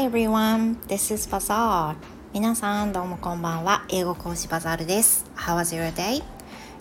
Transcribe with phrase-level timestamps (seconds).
[0.00, 1.94] Hi everyone, this is Bazaar.
[2.32, 3.84] 皆さんどうもこんばんは。
[3.90, 5.26] 英語講師バザールです。
[5.36, 6.24] How was your day?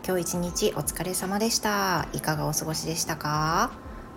[0.07, 2.07] 今日一日お疲れ様でした。
[2.13, 3.71] いかがお過ごしでしたか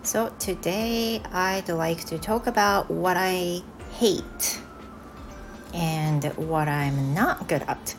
[0.04, 3.64] ？So today I'd like to talk about what I
[3.98, 4.22] hate
[5.75, 7.96] and what I'm not good at.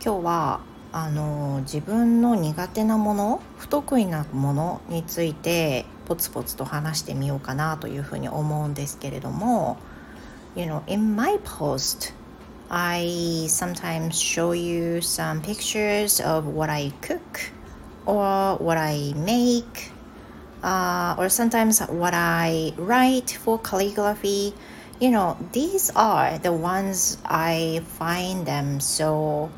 [0.00, 0.60] 今日は
[0.92, 9.78] あの自分の苦手なもの不得意なものについてポツポツと話してみようかなというふうに思うんですけれども
[10.55, 12.13] You know, in my post
[12.69, 17.51] I sometimes show you some pictures of what I cook
[18.05, 19.91] or what I make,
[20.63, 24.55] uh, or sometimes what I write for calligraphy.
[24.99, 29.51] You know, these are the ones I find them so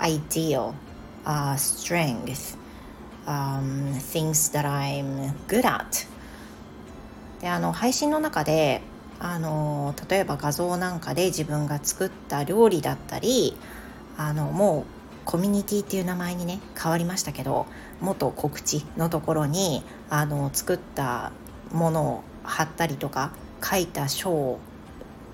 [0.00, 0.74] ideal,
[1.24, 2.56] uh, strength,
[3.26, 6.06] um, things that I'm good at.
[7.40, 8.80] であの配信の中で
[9.19, 13.55] あの例えば画像なんかで自分が作った料理だったり
[14.17, 17.65] あのもうコミュニティっていう名前にね変わりましたけど
[18.01, 21.31] 元告知のところにあの作った
[21.71, 23.31] ものを貼ったりとか
[23.63, 24.59] 書いた書を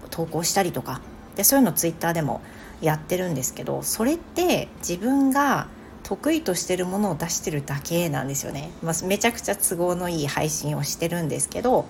[0.10, 1.02] 投稿したりとか
[1.36, 2.42] でそういうのツイッターでも
[2.82, 5.68] やってるんですけどそれって自分が
[6.04, 11.86] 得意としてるものを出してるだけなんですよね、まあ、めちゃくちゃ都合のいい配信をしてるんですけど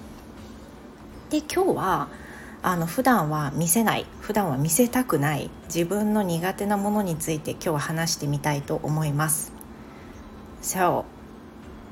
[1.29, 2.07] で今日は
[2.61, 9.51] あの普段は見せない普段は見せたくない自分の苦手なものについて今日は話してみたいと思います。
[10.61, 11.05] So,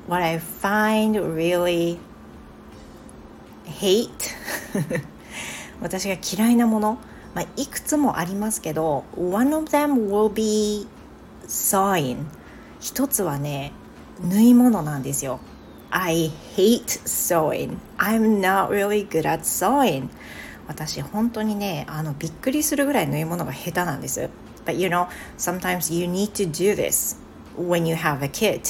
[0.08, 1.98] what I find really
[3.66, 4.10] hate
[5.80, 6.98] 私が嫌いなもの、
[7.34, 10.86] まあ、いくつもありますけど One of them will be
[11.46, 12.24] sewing
[12.80, 13.72] 一つはね
[14.22, 15.40] 縫い物なんですよ
[15.93, 17.79] I hate sewing.
[17.97, 20.09] I'm not really good at sewing.
[20.67, 24.29] 私本当にねあのびっくりするぐらい縫い物が下手なんです。
[24.65, 25.07] But you know,
[25.37, 27.17] sometimes you need to do this
[27.57, 28.61] when you have a kid.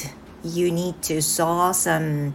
[0.44, 2.34] You need to sew some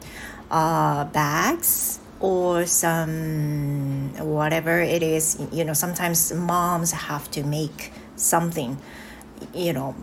[0.50, 5.38] uh, bags or some whatever it is.
[5.50, 8.76] You know, sometimes moms have to make something,
[9.54, 9.94] you know,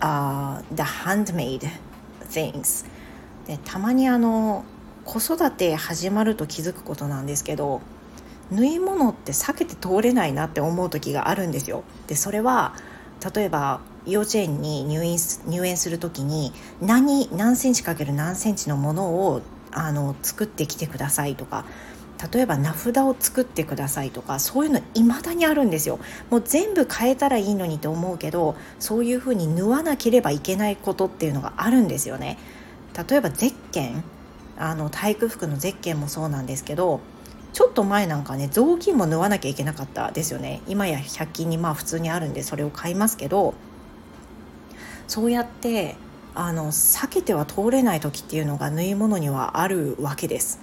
[0.00, 1.68] uh, the handmade
[2.20, 2.84] things.
[3.51, 4.63] でたまにあの
[5.03, 7.81] 子育て始まると気づくことなんですけど
[8.49, 11.83] 縫い物って避けて通れないなって思う時があるんですよ。
[12.07, 12.75] でそれは
[13.35, 15.17] 例えば幼稚園に入院
[15.47, 19.41] 入園する時に何何センチかける何センチのものを
[19.71, 21.65] あの作ってきてくださいとか
[22.33, 32.37] 例えば名札を作ってくださいとかそういうの未だにあるんですよもう全部変えたらいいのにと思うけどそういうふうに縫わなければいけないことっていうのがあるんですよね
[32.97, 34.03] 例えばゼッケン
[34.57, 36.99] あの体育服のゼッケンもそうなんですけど
[37.53, 43.53] ちょっと前なんかね雑巾も縫わなきゃいけなかったですよね今や100均にまあ普通にあるんでそれを買いますけど
[45.07, 45.95] そうやって
[46.33, 50.61] あの避けては通れない時っていうのが縫い物にはあるわけです。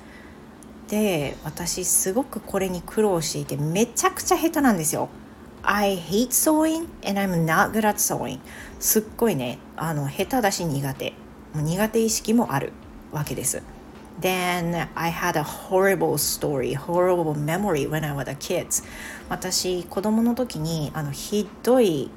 [0.88, 5.10] で私すごくこれに苦労していてめちゃくちゃ下手なんですよ。
[5.62, 8.38] I hate sewing and I'm not good at sewing
[8.80, 11.12] すっごいねあの下手だし苦手
[11.54, 12.72] 苦手意識もある
[13.12, 13.62] わけです。
[14.20, 18.82] Then I had a horrible story, horrible memory when I was a kid.
[19.28, 22.10] 私、子供の時にあのひどい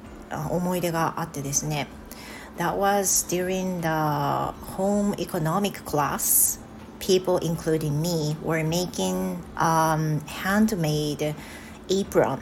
[0.50, 1.86] 思い出があってですね。
[2.58, 3.88] That was during the
[4.76, 6.60] home economic class.
[6.98, 11.34] People, including me, were making um, handmade
[11.88, 12.40] apron.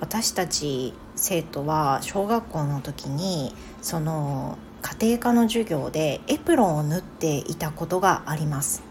[0.00, 8.82] 私たち生徒は小学校の時にその家庭科の授業でエプロンを縫っていたことがあります。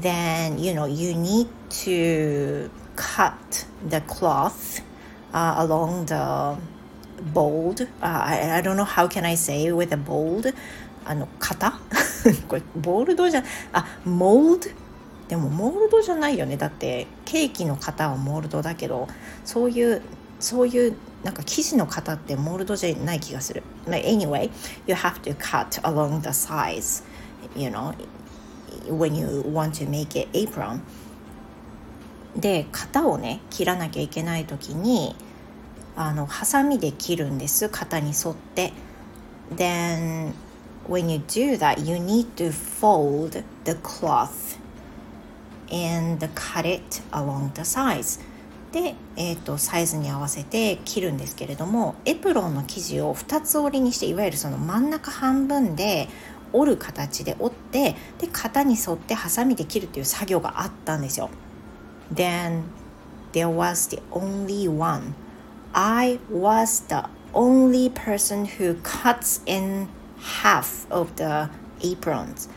[0.00, 3.34] Then, you know, you need to cut
[3.88, 4.82] the cloth、
[5.32, 6.58] uh, along the
[7.32, 10.52] bold、uh, I, I don't know how can I say with a bold
[11.04, 11.78] あの型？
[12.48, 14.70] これボールドじゃあモールド
[15.28, 16.56] でもモールドじゃないよね。
[16.56, 19.08] だってケーキの型はモールドだけど
[19.44, 20.02] そういう
[20.40, 23.62] そういうなんか生地の型ってモールドじゃない気がする。
[23.86, 24.50] Anyway,
[24.86, 27.02] you have to cut along the size,
[27.56, 27.94] you know,
[28.88, 30.80] when you want to make it apron.
[32.36, 35.16] で、型をね、切らなきゃいけない時に、
[35.96, 38.72] あの、ハサミで切るんです、型に沿って。
[39.54, 40.32] Then,
[40.86, 44.58] when you do that, you need to fold the cloth
[45.70, 48.20] and cut it along the size.
[48.74, 56.08] で、えーと、サイズに合わせて切るんですけれどもエプロンの生地を2つ折りにしていわゆるその真ん中半分で
[56.52, 61.30] 折る形で折ってで型に沿ってハサミで切るっていう作業があったんですよ。
[62.12, 62.64] Then
[63.32, 65.14] there was the only one.
[65.72, 69.86] I was the only person who cuts in
[70.42, 71.48] half of the
[71.80, 72.50] aprons.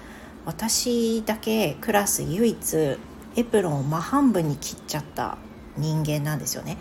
[0.48, 2.98] 私だけクラス唯一
[3.36, 5.38] エプロンを真半分に切っちゃった
[5.78, 6.78] 人間なんですよね。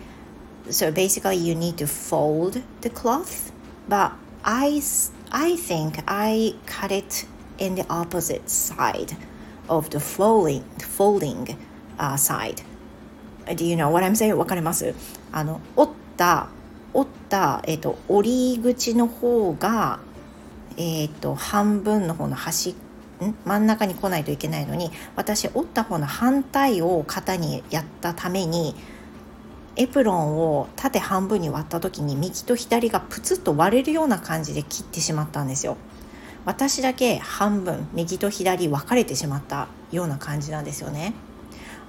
[0.69, 3.53] So basically you need to fold the cloth,
[3.87, 4.11] but
[4.43, 4.81] I,
[5.31, 7.25] I think I cut it
[7.57, 9.15] in the opposite side
[9.69, 11.57] of the folding, folding、
[11.97, 12.63] uh, side.
[13.55, 14.35] Do you know what I'm saying?
[14.35, 14.93] わかります
[15.31, 16.49] あの折った
[16.93, 19.99] 折った、えーと、折り口の方が、
[20.77, 22.75] えーと、半分の方の端ん
[23.45, 28.75] 真ん中に来ないといけないのに私折った方の反対を型にやったために
[29.75, 35.77] エプロンを縦半分に割った時に右と左がプツッと割れるような感じで切ってしまったんですよ。
[36.45, 41.13] 私だけ半分右と左分かれてしまったような感じなんですよね。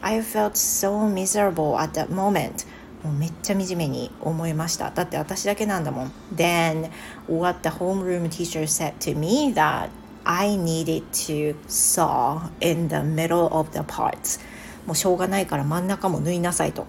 [0.03, 2.67] I felt so miserable at that moment.
[3.03, 6.91] もうめっちゃ惨めに思いましただって私だけなんだもん Then
[7.29, 9.89] what the homeroom teacher said to me that
[10.31, 14.39] I needed to saw in the middle of the parts.
[14.87, 16.87] もうしょうがないから真ん中も縫いなさいと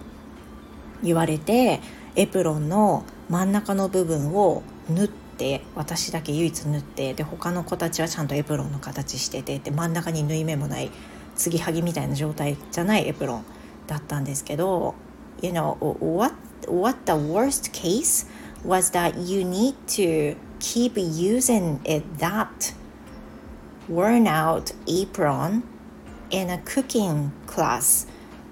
[1.01, 1.80] 言われて
[2.15, 10.91] エプロンの真ん中の部分を縫って私だけ唯一縫ってで他の子たちはちゃんとエプロンの形しててで真ん中に縫い目もない
[11.36, 13.45] 継ぎはぎみたいな状態じゃないエプロン
[13.88, 14.95] だったんですけど
[15.41, 16.36] you know what
[16.68, 18.27] what the worst case
[18.65, 22.79] was that you need to keep using it that
[23.89, 25.63] worn out apron
[26.30, 28.07] in a cooking class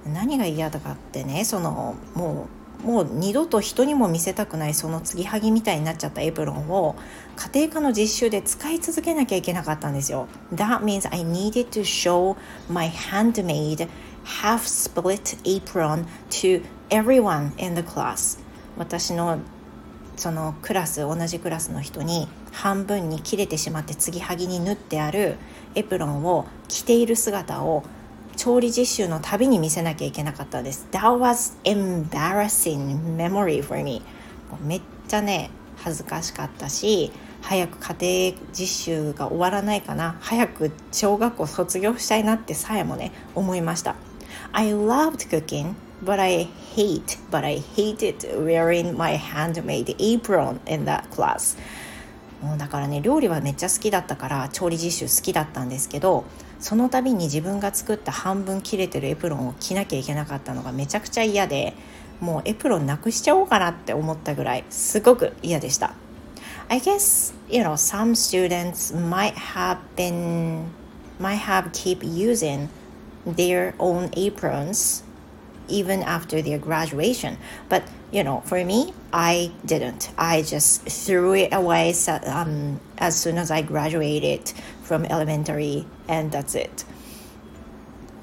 [0.05, 6.95] 何が嫌だかってねそのもうもう二度と人にも見せたくないその継ぎはぎみたいになっちゃったエプロンを
[7.35, 10.27] 家庭科の実習で使い続けなきゃいけなかったんですよ。
[10.53, 12.37] That means I needed to show
[12.69, 13.87] my handmade
[14.23, 18.39] half split apron to everyone in the class
[18.77, 19.39] 私の
[20.17, 25.37] そのクラス同じクラスの人に半分に切れてしまって継ぎはぎに縫ってある
[25.75, 27.83] エプロンを着ている姿を
[28.35, 30.87] 調理実習のたびに見せなきゃいけなかったです。
[30.91, 34.01] That was embarrassing memory for me.
[34.63, 37.11] めっちゃね恥ずかしかったし
[37.41, 43.95] 早く家庭実習が終わらないかな早く小学校卒業したいなってさえもね思いました。
[44.51, 45.73] I loved cooking
[46.03, 51.57] but I hate, but I hated wearing my handmade apron in that class.
[52.41, 56.23] もうだからね料理はめっちゃ好きだったから調理実習好きだったんですけど
[56.59, 61.73] その度に自分が作った半分切れてるエプロンを着なきゃいけなかったのがめちゃくちゃ嫌で
[62.19, 65.93] もうエプロンなくしちゃおうかなって思ったぐらいすごく嫌でした。
[66.69, 70.65] I guess you know some students might have been
[71.19, 72.67] might have keep using
[73.25, 75.06] their own aprons
[75.68, 77.38] even after their graduation.
[77.68, 80.10] But you know, for me, I didn't.
[80.18, 81.94] I just threw it away
[82.26, 84.52] um, as soon as I graduated
[84.82, 86.84] from elementary, and that's it.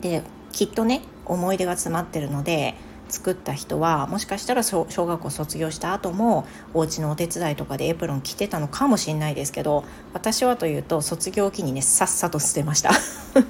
[0.01, 0.23] で、
[0.53, 2.75] きっとね、思い出が詰まってるので、
[3.14, 12.90] 作った人はもしかしたら小学校卒業した後もお家のお手伝いとかでエプロン着てたのかもしれないですけど私はというと卒業期にねさっさと捨てました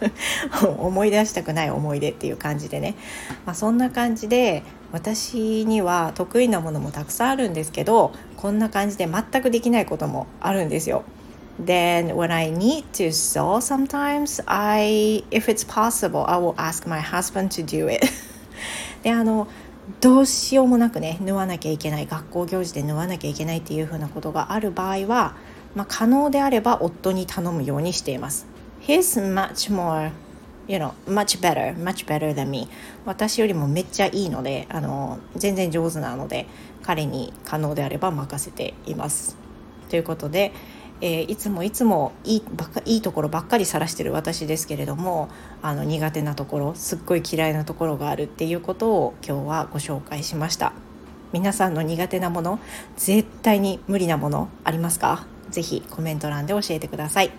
[0.78, 2.94] 思い出したくない思い出っていう感じでね、
[3.46, 11.04] まあ、そんな感じで私には得意なものもたくさんあるんですけどこんな感じで全くできないこともあるんですよ。
[11.64, 17.50] Then when I need to sew sometimes I if it's possible I will ask my husband
[17.50, 18.04] to do it
[19.02, 19.48] であの
[20.00, 25.36] どうしようもなくね縫わなきゃいけない学校行事で縫わなきゃいけないっていうふうなことがある場合は、
[25.74, 28.46] まあ、可能であれば夫に頼むようにしています。
[28.80, 30.10] He's much more
[30.66, 32.68] you know, much better, much better than me
[33.04, 36.46] 私よりもめっちゃいいのであの全然上手なので
[36.82, 39.36] 彼に可能であれば任せています
[39.88, 40.52] ということで
[41.06, 45.28] えー、いつもいつもいいばっかいいところばっかり晒してる私ですけれども
[45.60, 50.72] あの苦手なところすっごい嫌いなところがあるっていうことを今日はご紹介しました。
[51.32, 52.58] 皆さんの苦手なもの
[52.96, 55.26] 絶対に無理なものありますか？
[55.50, 57.30] ぜひコメント欄で教えてください。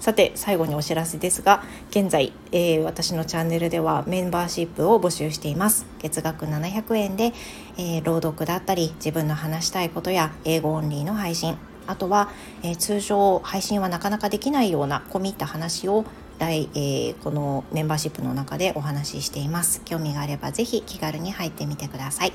[0.00, 5.84] さて最後にお知らせですが現在、えー、私のチャンネルではメンバーシップを募集しています。
[5.98, 7.34] 月額700円で、
[7.76, 11.58] えー、朗読だったり自分の話したいことや英語オンリーの配信。
[11.86, 12.30] あとは、
[12.62, 16.04] えー、通常配信はなかなかできないような込み入った話を
[16.38, 19.82] 来、えー、このメンバーシップの中でお話ししています。
[19.84, 22.32] 興味があればぜひ気軽に入ってみてください。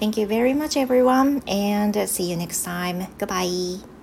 [0.00, 3.06] Thank you very much everyone and see you next time.
[3.18, 3.99] Goodbye.